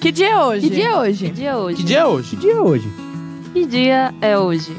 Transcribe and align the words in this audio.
Que 0.00 0.12
dia 0.12 0.28
é 0.30 0.38
hoje? 0.38 0.68
Que 0.68 0.74
dia 0.76 0.88
é 0.90 0.96
hoje? 0.96 1.24
Que 1.26 1.32
dia 1.32 1.50
é 1.50 1.56
hoje? 1.56 1.76
Que 1.76 1.82
dia 1.84 1.98
é 1.98 2.06
hoje? 2.06 2.30
Que 2.30 2.36
dia 2.36 2.52
é 2.52 2.60
hoje? 2.60 2.88
Que 3.52 3.66
dia 3.66 4.14
é 4.20 4.38
hoje? 4.38 4.76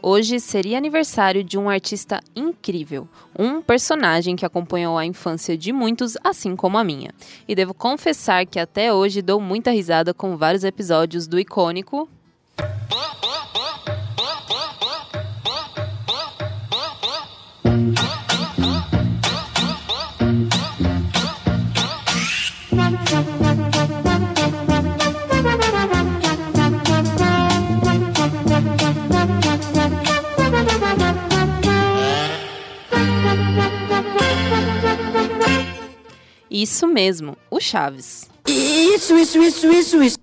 Hoje 0.00 0.38
seria 0.38 0.78
aniversário 0.78 1.42
de 1.42 1.58
um 1.58 1.68
artista 1.68 2.20
incrível, 2.36 3.08
um 3.36 3.60
personagem 3.60 4.36
que 4.36 4.46
acompanhou 4.46 4.96
a 4.96 5.04
infância 5.04 5.56
de 5.56 5.72
muitos, 5.72 6.16
assim 6.22 6.54
como 6.54 6.78
a 6.78 6.84
minha. 6.84 7.12
E 7.48 7.56
devo 7.56 7.74
confessar 7.74 8.46
que 8.46 8.60
até 8.60 8.92
hoje 8.92 9.20
dou 9.20 9.40
muita 9.40 9.72
risada 9.72 10.14
com 10.14 10.36
vários 10.36 10.62
episódios 10.62 11.26
do 11.26 11.40
icônico. 11.40 12.08
Isso 36.52 36.86
mesmo, 36.86 37.34
o 37.50 37.58
Chaves. 37.58 38.28
Isso, 38.46 39.16
isso, 39.16 39.42
isso, 39.42 39.72
isso, 39.72 40.02
isso. 40.02 40.18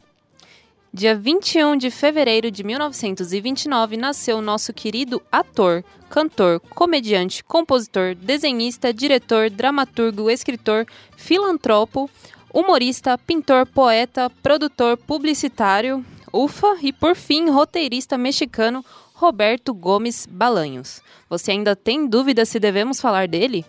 Dia 0.93 1.15
21 1.15 1.75
de 1.75 1.89
fevereiro 1.89 2.51
de 2.51 2.63
1929 2.63 3.97
nasceu 3.97 4.37
o 4.37 4.41
nosso 4.41 4.71
querido 4.71 5.19
ator, 5.31 5.83
cantor, 6.07 6.59
comediante, 6.59 7.43
compositor, 7.43 8.13
desenhista, 8.13 8.93
diretor, 8.93 9.49
dramaturgo, 9.49 10.29
escritor, 10.29 10.85
filantropo, 11.17 12.07
humorista, 12.53 13.17
pintor, 13.17 13.65
poeta, 13.65 14.29
produtor, 14.43 14.97
publicitário, 14.97 16.05
ufa 16.31 16.77
e 16.83 16.93
por 16.93 17.15
fim 17.15 17.49
roteirista 17.49 18.19
mexicano 18.19 18.85
Roberto 19.15 19.73
Gomes 19.73 20.27
Balanhos. 20.29 21.01
Você 21.27 21.53
ainda 21.53 21.75
tem 21.75 22.05
dúvida 22.05 22.45
se 22.45 22.59
devemos 22.59 23.01
falar 23.01 23.27
dele? 23.27 23.65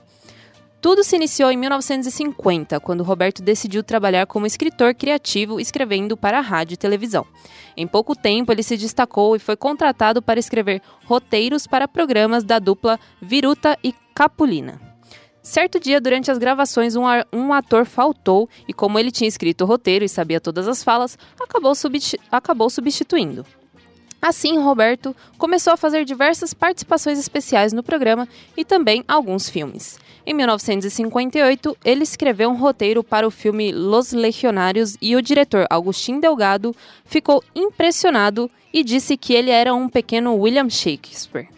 Tudo 0.80 1.04
se 1.04 1.14
iniciou 1.14 1.50
em 1.50 1.58
1950, 1.58 2.80
quando 2.80 3.04
Roberto 3.04 3.42
decidiu 3.42 3.82
trabalhar 3.82 4.26
como 4.26 4.46
escritor 4.46 4.94
criativo, 4.94 5.60
escrevendo 5.60 6.16
para 6.16 6.40
rádio 6.40 6.72
e 6.72 6.78
televisão. 6.78 7.26
Em 7.76 7.86
pouco 7.86 8.16
tempo, 8.16 8.50
ele 8.50 8.62
se 8.62 8.78
destacou 8.78 9.36
e 9.36 9.38
foi 9.38 9.56
contratado 9.56 10.22
para 10.22 10.40
escrever 10.40 10.80
roteiros 11.04 11.66
para 11.66 11.86
programas 11.86 12.44
da 12.44 12.58
dupla 12.58 12.98
Viruta 13.20 13.76
e 13.84 13.94
Capulina. 14.14 14.80
Certo 15.42 15.78
dia, 15.78 16.00
durante 16.00 16.30
as 16.30 16.38
gravações, 16.38 16.94
um, 16.96 17.52
ator 17.52 17.84
faltou 17.84 18.48
e, 18.66 18.72
como 18.72 18.98
ele 18.98 19.10
tinha 19.10 19.28
escrito 19.28 19.64
o 19.64 19.66
roteiro 19.66 20.04
e 20.04 20.08
sabia 20.08 20.40
todas 20.40 20.66
as 20.66 20.82
falas, 20.82 21.18
acabou, 21.38 21.72
acabou 22.30 22.70
substituindo. 22.70 23.44
Assim, 24.22 24.58
Roberto 24.58 25.16
começou 25.38 25.72
a 25.72 25.76
fazer 25.76 26.04
diversas 26.04 26.52
participações 26.52 27.18
especiais 27.18 27.72
no 27.72 27.82
programa 27.82 28.28
e 28.56 28.64
também 28.64 29.02
alguns 29.08 29.48
filmes. 29.48 29.98
Em 30.26 30.34
1958, 30.34 31.76
ele 31.82 32.02
escreveu 32.02 32.50
um 32.50 32.56
roteiro 32.56 33.02
para 33.02 33.26
o 33.26 33.30
filme 33.30 33.72
Los 33.72 34.12
Legionários 34.12 34.96
e 35.00 35.16
o 35.16 35.22
diretor 35.22 35.66
Agustin 35.70 36.20
Delgado 36.20 36.76
ficou 37.04 37.42
impressionado 37.54 38.50
e 38.72 38.84
disse 38.84 39.16
que 39.16 39.32
ele 39.32 39.50
era 39.50 39.74
um 39.74 39.88
pequeno 39.88 40.34
William 40.34 40.68
Shakespeare. 40.68 41.48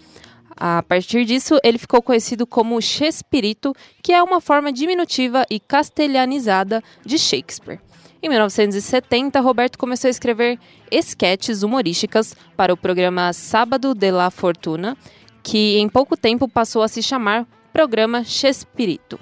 A 0.57 0.83
partir 0.85 1.25
disso, 1.25 1.59
ele 1.65 1.77
ficou 1.77 2.01
conhecido 2.01 2.47
como 2.47 2.81
Chespirito, 2.81 3.75
que 4.01 4.13
é 4.13 4.23
uma 4.23 4.41
forma 4.41 4.73
diminutiva 4.73 5.45
e 5.51 5.59
castelhanizada 5.59 6.83
de 7.05 7.19
Shakespeare. 7.19 7.81
Em 8.25 8.29
1970, 8.29 9.41
Roberto 9.41 9.77
começou 9.77 10.07
a 10.07 10.11
escrever 10.11 10.57
esquetes 10.93 11.65
humorísticas 11.65 12.37
para 12.57 12.73
o 12.73 12.77
programa 12.77 13.33
Sábado 13.33 13.97
de 13.97 14.13
la 14.13 14.31
Fortuna, 14.31 14.97
que 15.43 15.77
em 15.79 15.89
pouco 15.89 16.17
tempo 16.17 16.47
passou 16.47 16.83
a 16.83 16.89
se 16.89 17.03
chamar 17.03 17.45
Programa 17.73 18.23
Chespirito. 18.23 19.19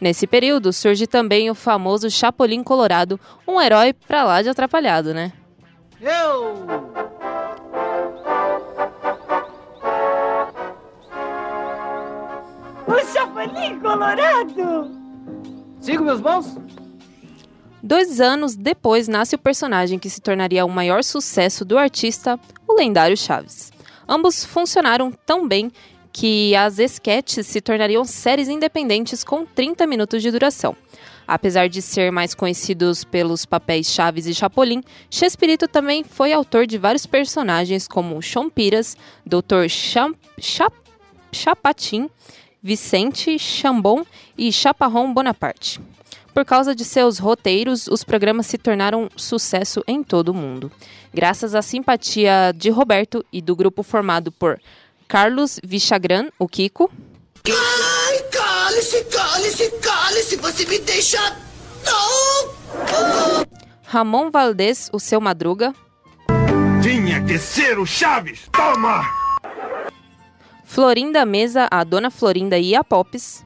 Nesse 0.00 0.26
período 0.26 0.72
surge 0.72 1.06
também 1.06 1.50
o 1.50 1.54
famoso 1.54 2.10
Chapolin 2.10 2.62
Colorado, 2.62 3.20
um 3.46 3.60
herói 3.60 3.92
pra 3.92 4.24
lá 4.24 4.40
de 4.40 4.48
atrapalhado, 4.48 5.12
né? 5.12 5.34
Eu! 6.00 6.54
O 12.86 13.12
Chapolin 13.12 13.78
Colorado! 13.80 14.90
Sigo 15.78 16.04
meus 16.04 16.22
bons? 16.22 16.56
Dois 17.82 18.20
anos 18.20 18.56
depois 18.56 19.08
nasce 19.08 19.34
o 19.34 19.38
personagem 19.38 19.98
que 19.98 20.10
se 20.10 20.20
tornaria 20.20 20.64
o 20.64 20.70
maior 20.70 21.02
sucesso 21.02 21.64
do 21.64 21.78
artista, 21.78 22.38
o 22.68 22.74
lendário 22.74 23.16
Chaves. 23.16 23.72
Ambos 24.06 24.44
funcionaram 24.44 25.10
tão 25.10 25.48
bem 25.48 25.72
que 26.12 26.54
as 26.56 26.78
esquetes 26.78 27.46
se 27.46 27.60
tornariam 27.60 28.04
séries 28.04 28.48
independentes 28.48 29.24
com 29.24 29.46
30 29.46 29.86
minutos 29.86 30.20
de 30.20 30.30
duração. 30.30 30.76
Apesar 31.26 31.68
de 31.68 31.80
ser 31.80 32.10
mais 32.10 32.34
conhecidos 32.34 33.04
pelos 33.04 33.46
papéis 33.46 33.86
Chaves 33.86 34.26
e 34.26 34.34
Chapolin, 34.34 34.82
Chespirito 35.08 35.68
também 35.68 36.02
foi 36.02 36.32
autor 36.32 36.66
de 36.66 36.76
vários 36.76 37.06
personagens 37.06 37.86
como 37.86 38.20
Chompiras, 38.20 38.96
Dr. 39.24 39.68
Cham 39.68 40.14
Chap 40.38 40.74
Chapatin, 41.32 42.10
Vicente 42.62 43.38
Chambon 43.38 44.04
e 44.36 44.52
Chaparrão 44.52 45.12
Bonaparte. 45.12 45.80
Por 46.32 46.44
causa 46.44 46.74
de 46.74 46.84
seus 46.84 47.18
roteiros, 47.18 47.86
os 47.88 48.04
programas 48.04 48.46
se 48.46 48.56
tornaram 48.56 49.08
sucesso 49.16 49.82
em 49.86 50.02
todo 50.02 50.28
o 50.28 50.34
mundo. 50.34 50.70
Graças 51.12 51.54
à 51.54 51.62
simpatia 51.62 52.52
de 52.54 52.70
Roberto 52.70 53.24
e 53.32 53.42
do 53.42 53.56
grupo 53.56 53.82
formado 53.82 54.30
por 54.30 54.60
Carlos 55.08 55.58
Vichagran, 55.64 56.28
o 56.38 56.46
Kiko. 56.46 56.90
Ai, 57.48 58.18
cale-se, 58.30 59.04
cale-se, 59.04 59.70
cale-se, 59.80 60.36
você 60.36 60.64
me 60.66 60.78
deixa. 60.78 61.18
Não! 61.84 63.46
Ramon 63.82 64.30
Valdez, 64.30 64.88
o 64.92 65.00
seu 65.00 65.20
Madruga. 65.20 65.74
Tinha 66.80 67.22
que 67.24 67.38
ser 67.38 67.78
o 67.78 67.84
Chaves! 67.84 68.42
Toma! 68.52 69.02
Florinda 70.72 71.26
Mesa, 71.26 71.66
a 71.68 71.82
Dona 71.82 72.12
Florinda 72.12 72.56
e 72.56 72.76
a 72.76 72.84
Pops. 72.84 73.44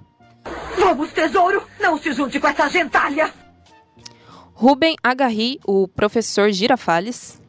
Vamos, 0.78 1.10
tesouro! 1.10 1.62
Não 1.80 1.96
se 1.96 2.12
junte 2.12 2.38
com 2.38 2.46
essa 2.46 2.68
gentalha! 2.68 3.32
Rubem 4.52 4.94
Agarri, 5.02 5.58
o 5.66 5.88
professor 5.88 6.50
Girafales. 6.50 7.42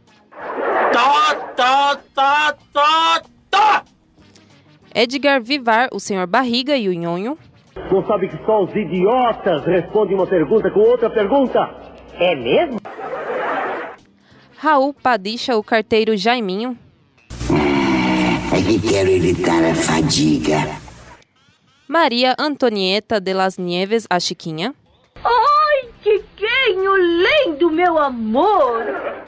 Tá, 0.94 1.36
tá, 1.58 2.00
tá, 2.16 2.56
tá, 2.72 3.22
tá! 3.50 3.84
Edgar 4.96 5.42
Vivar, 5.44 5.90
o 5.92 6.00
senhor 6.00 6.26
Barriga 6.26 6.78
e 6.78 6.88
o 6.88 6.94
Nhonho. 6.94 7.38
Não 7.92 8.08
sabe 8.08 8.30
que 8.30 8.46
só 8.46 8.64
os 8.64 8.74
idiotas 8.74 9.66
respondem 9.66 10.16
uma 10.16 10.26
pergunta 10.26 10.72
com 10.72 10.80
outra 10.80 11.10
pergunta? 11.10 11.60
É 12.14 12.34
mesmo? 12.34 12.80
Raul 14.56 14.94
Padicha, 14.94 15.58
o 15.58 15.62
carteiro 15.62 16.16
Jaiminho. 16.16 16.80
É 18.56 18.62
que 18.62 18.80
quero 18.80 19.10
evitar 19.10 19.66
a 19.66 19.76
fadiga. 19.76 20.80
Maria 21.90 22.34
Antonieta 22.40 23.20
de 23.20 23.34
las 23.34 23.58
Nieves, 23.58 24.08
a 24.10 24.18
Chiquinha. 24.18 24.74
Ai, 25.22 25.90
Tiquinho 26.02 26.96
lindo, 26.96 27.70
meu 27.70 27.98
amor! 27.98 29.26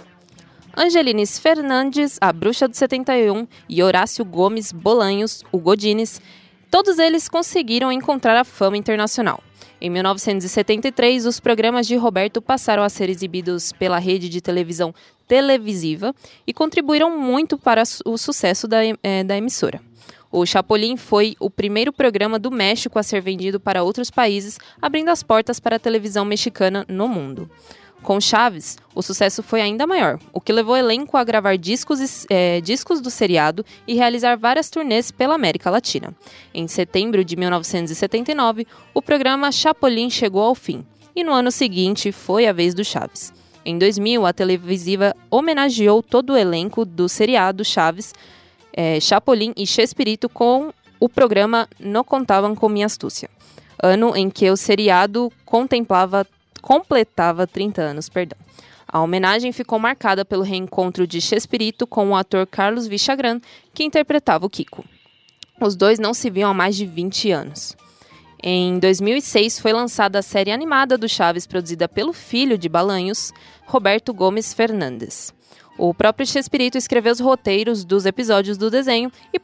Angelines 0.78 1.38
Fernandes, 1.38 2.18
a 2.22 2.32
Bruxa 2.32 2.70
do 2.70 2.78
71, 2.78 3.46
e 3.68 3.84
Horácio 3.84 4.24
Gomes 4.24 4.72
Bolanhos, 4.72 5.44
o 5.52 5.58
Godines, 5.58 6.22
todos 6.72 6.98
eles 6.98 7.28
conseguiram 7.28 7.92
encontrar 7.92 8.38
a 8.38 8.46
fama 8.46 8.78
internacional. 8.78 9.44
Em 9.80 9.90
1973, 9.92 11.28
os 11.28 11.40
programas 11.40 11.86
de 11.86 11.96
Roberto 11.96 12.42
passaram 12.42 12.82
a 12.82 12.90
ser 12.90 13.10
exibidos 13.10 13.72
pela 13.72 14.00
rede 14.00 14.28
de 14.28 14.42
televisão 14.42 14.94
televisiva 15.28 16.16
e 16.48 16.54
contribuíram 16.54 17.16
muito 17.16 17.58
para 17.58 17.84
o 18.06 18.18
sucesso 18.18 18.68
da, 18.68 18.80
é, 19.04 19.24
da 19.24 19.38
emissora. 19.38 19.80
O 20.32 20.46
Chapolin 20.46 20.98
foi 20.98 21.36
o 21.40 21.50
primeiro 21.50 21.94
programa 21.94 22.38
do 22.40 22.52
México 22.52 22.98
a 22.98 23.04
ser 23.04 23.22
vendido 23.22 23.60
para 23.60 23.84
outros 23.84 24.10
países, 24.10 24.58
abrindo 24.82 25.10
as 25.10 25.24
portas 25.24 25.60
para 25.60 25.78
a 25.78 25.80
televisão 25.80 26.26
mexicana 26.26 26.86
no 26.88 27.08
mundo. 27.08 27.50
Com 28.08 28.22
Chaves, 28.22 28.78
o 28.96 29.02
sucesso 29.02 29.44
foi 29.44 29.60
ainda 29.60 29.86
maior, 29.86 30.18
o 30.32 30.40
que 30.40 30.54
levou 30.54 30.76
o 30.76 30.78
elenco 30.78 31.18
a 31.18 31.26
gravar 31.26 31.58
discos, 31.58 32.26
é, 32.30 32.62
discos 32.62 33.02
do 33.02 33.10
seriado 33.10 33.66
e 33.86 33.96
realizar 33.96 34.38
várias 34.38 34.70
turnês 34.70 35.12
pela 35.12 35.36
América 35.36 35.70
Latina. 35.70 36.16
Em 36.54 36.70
setembro 36.70 37.26
de 37.26 37.36
1979, 37.36 38.66
o 38.94 39.02
programa 39.02 39.52
Chapolin 39.52 40.10
chegou 40.10 40.42
ao 40.42 40.56
fim, 40.56 40.86
e 41.14 41.22
no 41.22 41.34
ano 41.34 41.52
seguinte 41.52 42.14
foi 42.14 42.48
a 42.48 42.54
vez 42.54 42.74
do 42.74 42.82
Chaves. 42.82 43.34
Em 43.66 43.78
2000, 43.78 44.26
a 44.26 44.32
televisiva 44.32 45.14
homenageou 45.30 46.02
todo 46.02 46.32
o 46.32 46.38
elenco 46.38 46.86
do 46.86 47.10
seriado 47.10 47.66
Chaves, 47.66 48.14
é, 48.72 49.02
Chapolin 49.02 49.52
e 49.58 49.68
Chespirito 49.68 50.30
com 50.30 50.72
o 50.98 51.10
programa 51.10 51.68
Não 51.78 52.06
Contavam 52.06 52.56
com 52.56 52.70
Minha 52.70 52.86
Astúcia. 52.86 53.30
ano 53.84 54.16
em 54.16 54.30
que 54.30 54.50
o 54.50 54.56
seriado 54.56 55.30
contemplava, 55.46 56.26
completava 56.68 57.48
30 57.48 57.82
anos. 57.82 58.10
Perdão. 58.10 58.38
A 58.86 59.02
homenagem 59.02 59.54
ficou 59.54 59.80
marcada 59.80 60.26
pelo 60.26 60.44
reencontro 60.44 61.08
de 61.08 61.22
Chespirito 61.22 61.88
com 61.88 62.10
o 62.10 62.16
ator 62.16 62.46
Carlos 62.46 62.88
Vichagran, 62.88 63.40
que 63.74 63.86
interpretava 63.86 64.46
o 64.46 64.50
Kiko. 64.50 64.84
Os 65.62 65.78
dois 65.78 65.98
não 65.98 66.14
se 66.14 66.30
viam 66.30 66.52
há 66.52 66.54
mais 66.54 66.76
de 66.76 66.86
20 66.86 67.32
anos. 67.32 67.78
Em 68.44 68.80
2006 68.80 69.62
foi 69.62 69.72
lançada 69.72 70.20
a 70.20 70.22
série 70.22 70.52
animada 70.52 70.98
do 70.98 71.08
Chaves, 71.08 71.48
produzida 71.48 71.88
pelo 71.88 72.12
filho 72.12 72.58
de 72.58 72.68
Balanhos, 72.68 73.32
Roberto 73.66 74.14
Gomes 74.14 74.54
Fernandes. 74.54 75.34
O 75.78 75.94
próprio 75.94 76.26
Chespirito 76.26 76.76
escreveu 76.76 77.12
os 77.12 77.20
roteiros 77.20 77.86
dos 77.86 78.08
episódios 78.08 78.58
do 78.58 78.72
desenho 78.72 79.12
e, 79.32 79.40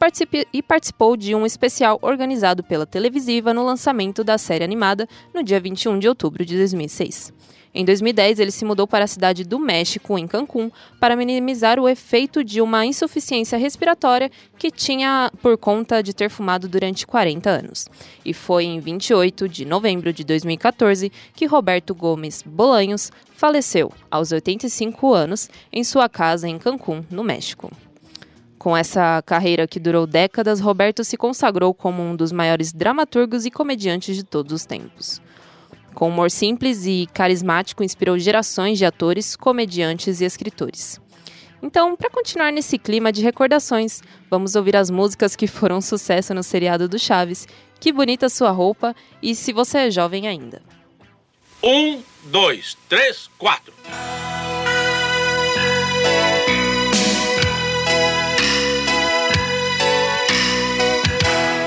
e 0.52 0.64
participou 0.64 1.16
de 1.16 1.36
um 1.36 1.46
especial 1.46 2.00
organizado 2.02 2.64
pela 2.64 2.88
televisiva 2.88 3.54
no 3.54 3.64
lançamento 3.64 4.24
da 4.24 4.36
série 4.40 4.64
animada 4.64 5.08
no 5.32 5.44
dia 5.44 5.60
21 5.60 6.00
de 6.00 6.10
outubro 6.10 6.44
de 6.44 6.58
2006. 6.58 7.32
Em 7.76 7.84
2010, 7.84 8.40
ele 8.40 8.52
se 8.52 8.64
mudou 8.64 8.86
para 8.86 9.06
a 9.06 9.08
cidade 9.08 9.44
do 9.44 9.58
México, 9.58 10.18
em 10.18 10.28
Cancún, 10.28 10.70
para 11.00 11.16
minimizar 11.16 11.80
o 11.80 11.90
efeito 11.90 12.44
de 12.44 12.62
uma 12.62 12.86
insuficiência 12.86 13.58
respiratória 13.58 14.30
que 14.60 14.70
tinha 14.70 15.32
por 15.42 15.58
conta 15.58 16.04
de 16.04 16.14
ter 16.14 16.30
fumado 16.30 16.68
durante 16.68 17.08
40 17.08 17.50
anos. 17.50 17.88
E 18.24 18.32
foi 18.32 18.66
em 18.66 18.80
28 18.80 19.50
de 19.50 19.66
novembro 19.66 20.14
de 20.14 20.24
2014 20.24 21.12
que 21.34 21.48
Roberto 21.48 21.96
Gomes 21.96 22.44
Bolanhos 22.46 23.12
faleceu, 23.36 23.92
aos 24.12 24.32
85 24.32 25.12
anos, 25.12 25.50
em 25.72 25.84
sua 25.84 26.08
casa 26.08 26.48
em 26.48 26.60
Cancún, 26.60 27.04
no 27.10 27.24
México. 27.24 27.72
Com 28.60 28.78
essa 28.78 29.22
carreira 29.24 29.68
que 29.68 29.80
durou 29.80 30.06
décadas, 30.06 30.62
Roberto 30.62 31.04
se 31.04 31.18
consagrou 31.18 31.74
como 31.74 32.02
um 32.02 32.16
dos 32.16 32.32
maiores 32.32 32.72
dramaturgos 32.72 33.46
e 33.46 33.52
comediantes 33.52 34.16
de 34.16 34.24
todos 34.24 34.54
os 34.54 34.66
tempos. 34.66 35.20
Com 35.94 36.10
humor 36.10 36.32
simples 36.32 36.86
e 36.86 37.08
carismático, 37.14 37.84
inspirou 37.84 38.18
gerações 38.18 38.78
de 38.78 38.86
atores, 38.86 39.36
comediantes 39.36 40.22
e 40.22 40.26
escritores. 40.26 41.00
Então, 41.62 41.96
para 41.96 42.10
continuar 42.10 42.52
nesse 42.52 42.78
clima 42.78 43.12
de 43.12 43.22
recordações, 43.22 44.02
vamos 44.30 44.54
ouvir 44.56 44.76
as 44.76 44.90
músicas 44.90 45.36
que 45.36 45.48
foram 45.48 45.80
sucesso 45.80 46.34
no 46.34 46.44
seriado 46.44 46.90
do 46.90 47.00
Chaves, 47.00 47.48
Que 47.80 47.92
Bonita 47.94 48.28
Sua 48.28 48.52
Roupa 48.52 48.94
e 49.22 49.34
Se 49.34 49.54
Você 49.54 49.78
é 49.78 49.92
Jovem 49.92 50.28
Ainda. 50.28 50.62
Um, 51.64 52.02
dois, 52.26 52.76
três, 52.90 53.30
quatro. 53.38 53.74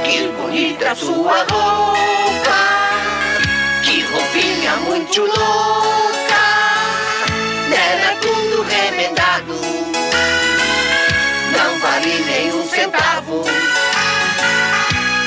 Que 0.05 0.28
bonita 0.28 0.94
sua 0.94 1.38
roupa, 1.44 2.15
muito 5.16 5.38
louca, 5.38 6.42
nela 7.70 8.16
tudo 8.20 8.62
remendado, 8.62 9.54
não 11.52 11.78
vale 11.78 12.22
nem 12.26 12.52
um 12.52 12.68
centavo, 12.68 13.42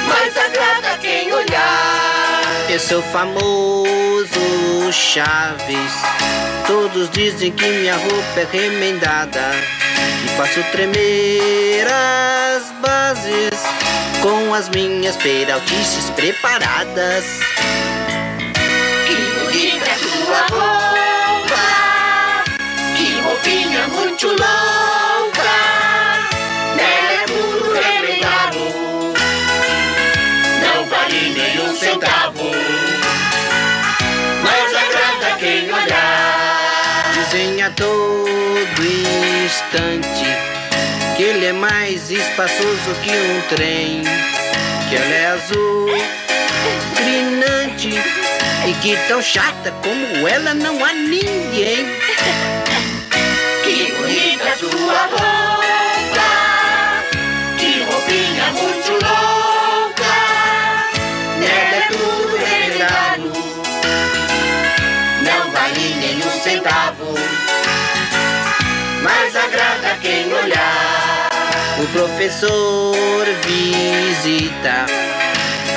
mas 0.07 0.37
agrada 0.37 0.97
quem 0.99 1.33
olhar. 1.33 2.41
Eu 2.69 2.79
sou 2.79 3.01
famoso 3.01 4.29
Chaves. 4.91 5.93
Todos 6.67 7.09
dizem 7.09 7.51
que 7.51 7.65
minha 7.65 7.95
roupa 7.95 8.39
é 8.41 8.47
remendada. 8.51 9.41
E 10.23 10.37
faço 10.37 10.61
tremer 10.71 11.87
as 11.87 12.71
bases 12.79 13.63
com 14.21 14.53
as 14.53 14.69
minhas 14.69 15.15
peraltices 15.17 16.11
preparadas. 16.11 17.48
Roupinha 23.49 23.87
muito 23.87 24.27
louca, 24.27 24.41
nela 26.75 27.13
é 27.13 27.25
tudo 27.25 27.73
remendado, 27.73 28.59
não 30.61 30.85
vale 30.85 31.29
nem 31.31 31.61
um 31.61 31.75
centavo, 31.75 32.51
mas 34.43 34.73
agrada 34.75 35.37
quem 35.39 35.71
olhar. 35.71 37.11
Dizem 37.13 37.61
a 37.63 37.69
todo 37.71 38.81
instante 39.45 40.25
que 41.17 41.23
ele 41.23 41.45
é 41.47 41.53
mais 41.53 42.11
espaçoso 42.11 42.95
que 43.03 43.11
um 43.11 43.41
trem. 43.55 44.03
Que 44.89 44.95
ela 44.95 45.13
é 45.13 45.27
azul, 45.27 45.87
brilhante 46.95 47.89
e 48.67 48.73
que 48.81 48.97
tão 49.07 49.21
chata 49.21 49.71
como 49.83 50.27
ela 50.27 50.55
não 50.55 50.83
há 50.83 50.93
ninguém. 50.93 51.85
Professor 71.91 73.25
visita 73.45 74.85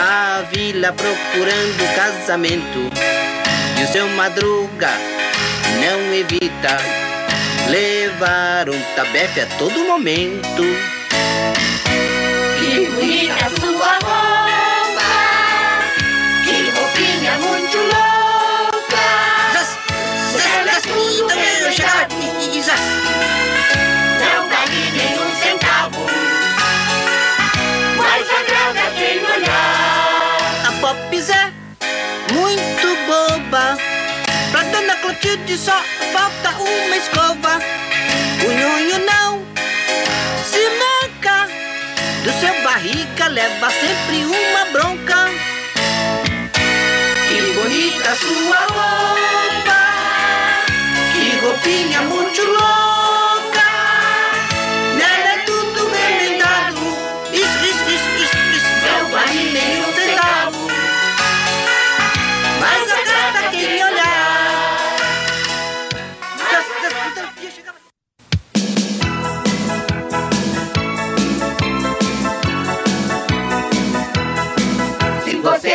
a 0.01 0.43
vila 0.53 0.93
procurando 0.93 1.95
casamento 1.95 2.91
e 3.81 3.85
o 3.85 3.89
seu 3.89 4.09
madruga 4.09 4.91
não 5.81 6.15
evita 6.15 6.79
levar 7.69 8.69
um 8.69 8.81
tabefe 8.95 9.41
a 9.41 9.47
todo 9.59 9.85
momento. 9.85 10.63
Só 35.49 35.83
falta 36.13 36.51
uma 36.61 36.97
escova. 36.97 37.59
O 38.47 38.53
nhonho 38.53 38.99
não 39.05 39.43
se 40.45 40.61
manca. 40.79 41.47
Do 42.25 42.33
seu 42.41 42.63
barriga 42.63 43.29
leva 43.29 43.71
sempre 43.71 44.25
uma 44.25 44.65
bronca. 44.73 45.29
Que 47.29 47.41
bonita 47.53 48.17
sua 48.17 48.72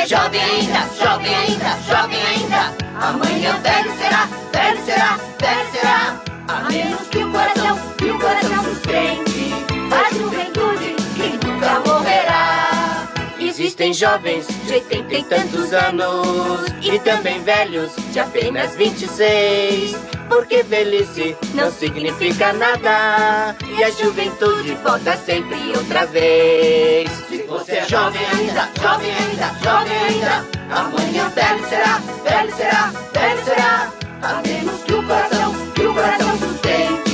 jovem 0.07 0.41
ainda, 0.41 0.87
jovem 1.03 1.35
ainda, 1.35 1.77
jovem 1.85 2.25
ainda, 2.27 2.73
amanhã 3.01 3.59
velho 3.59 3.97
será, 3.97 4.29
velho 4.53 4.85
será, 4.85 5.19
velho 5.37 5.71
será. 5.73 6.21
A 6.47 6.61
menos 6.71 7.01
que 7.09 7.17
o 7.17 7.29
coração, 7.29 7.77
que 7.97 8.05
o 8.05 8.17
coração 8.17 8.63
sustente 8.63 9.53
a 9.91 10.13
juventude 10.13 10.95
que 11.13 11.45
nunca 11.45 11.79
morrerá. 11.85 13.07
Existem 13.37 13.93
jovens 13.93 14.47
de 14.65 14.73
oitenta 14.75 15.13
e 15.13 15.23
tantos 15.25 15.73
anos 15.73 16.61
e 16.81 16.97
também 16.99 17.43
velhos 17.43 17.91
de 18.13 18.19
apenas 18.21 18.75
26. 18.77 19.97
Porque 20.29 20.63
velhice 20.63 21.35
não 21.53 21.69
significa 21.71 22.53
nada 22.53 23.55
e 23.77 23.83
a 23.83 23.89
juventude 23.91 24.73
volta 24.75 25.17
sempre 25.17 25.57
outra 25.75 26.05
vez. 26.05 27.26
Você 27.47 27.77
é 27.77 27.87
jovem 27.87 28.25
ainda, 28.25 28.69
jovem 28.81 29.11
ainda, 29.11 29.51
jovem 29.63 29.97
ainda, 29.97 30.45
amanhã 30.69 31.29
velho 31.29 31.69
será, 31.69 31.99
velho 32.23 32.55
será, 32.55 32.91
velho 33.13 33.45
será. 33.45 33.91
A 34.21 34.41
menos 34.47 34.83
que 34.83 34.93
o 34.93 35.03
coração, 35.03 35.53
que 35.73 35.81
o 35.85 35.93
coração 35.93 36.37
sustente 36.37 37.07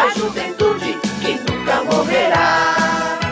a 0.00 0.08
juventude 0.18 0.98
que 1.20 1.52
nunca 1.52 1.84
morrerá. 1.84 2.74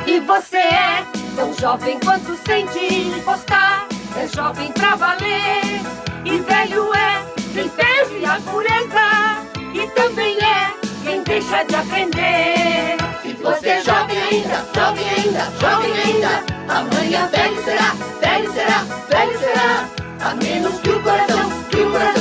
E 0.07 0.21
você 0.21 0.59
é 0.59 1.05
tão 1.37 1.53
jovem 1.55 1.99
quanto 2.01 2.37
sente 2.47 3.21
postar. 3.25 3.87
É 4.17 4.27
jovem 4.29 4.71
pra 4.73 4.97
valer. 4.97 5.81
E 6.25 6.39
velho 6.41 6.95
é 6.95 7.25
quem 7.55 7.69
perde 7.71 8.25
a 8.25 8.41
pureza. 8.41 9.43
E 9.75 9.87
também 9.89 10.37
é 10.39 10.73
quem 11.05 11.23
deixa 11.23 11.65
de 11.65 11.75
aprender. 11.75 13.08
Você 13.43 13.69
é 13.69 13.83
jovem 13.83 14.19
ainda, 14.21 14.65
jovem 14.75 15.09
ainda, 15.11 15.45
jovem 15.61 15.93
ainda, 15.93 16.45
amanhã 16.69 17.29
velho 17.29 17.65
será, 17.65 17.95
velho 18.21 18.53
será, 18.53 18.85
velho 19.09 19.39
será. 19.39 19.89
A 20.21 20.35
menos 20.35 20.81
que 20.81 20.91
o 20.91 21.01
coração, 21.01 21.51
que 21.71 21.77
o 21.77 21.91
coração 21.91 22.18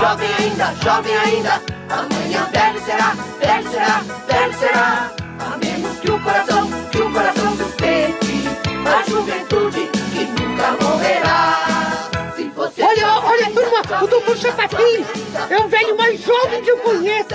jovem 0.00 0.30
ainda, 0.38 0.74
jovem 0.82 1.14
ainda, 1.14 1.62
amanhã 1.90 2.48
velho 2.50 2.80
será, 2.84 3.14
velho 3.38 3.70
será, 3.70 4.02
velho 4.26 4.58
será. 4.58 5.12
A 5.38 5.56
menos 5.58 5.98
que 5.98 6.10
o 6.10 6.20
coração, 6.20 6.70
que 6.90 6.98
o 6.98 7.12
coração 7.12 7.56
sustente 7.56 8.48
a 8.86 9.10
juventude 9.10 9.90
que 10.10 10.24
nunca 10.24 10.72
morrerá. 10.82 12.08
Se 12.34 12.44
você 12.48 12.80
é 12.80 12.86
Olha, 12.86 13.20
olha, 13.20 13.50
turma, 13.52 14.32
o 14.32 14.36
Chapatinho 14.36 14.78
jovem 14.80 15.06
ainda, 15.14 15.54
é 15.54 15.58
o 15.58 15.68
velho 15.68 15.96
mais 15.98 16.20
jovem 16.20 16.62
que 16.62 16.70
eu 16.70 16.78
conheço. 16.78 17.28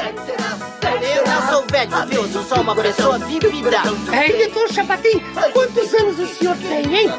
Eu 1.15 1.25
não 1.25 1.47
sou 1.49 1.63
velho, 1.69 2.07
viu? 2.07 2.27
Sou 2.29 2.43
só 2.43 2.61
uma 2.61 2.75
pessoa 2.75 3.19
vivida. 3.19 3.77
Ei, 4.11 4.47
doutor 4.47 4.73
Chapatinho, 4.73 5.21
quantos 5.53 5.93
anos 5.93 6.19
o 6.19 6.27
senhor 6.27 6.57
tem, 6.57 6.95
hein? 6.95 7.11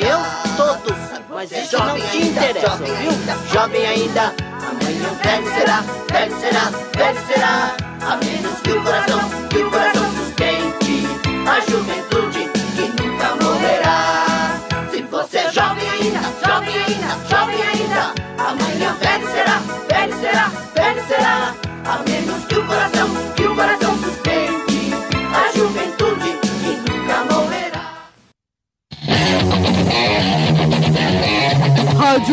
Eu, 0.00 0.56
todos. 0.56 0.96
Mas 1.28 1.52
isso 1.52 1.76
não 1.76 2.00
te 2.00 2.28
interessa, 2.28 2.76
viu? 2.76 3.12
Jovem 3.52 3.86
ainda. 3.86 4.55
Amanhã 4.86 5.10
velho 5.20 5.46
será, 5.52 5.80
velho 6.12 6.40
será, 6.40 6.70
velho 6.96 7.26
será. 7.26 7.76
A 8.08 8.16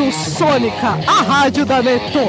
Rádio 0.04 0.12
Sônica, 0.12 1.00
a 1.08 1.22
rádio 1.22 1.66
da 1.66 1.82
Neto. 1.82 2.20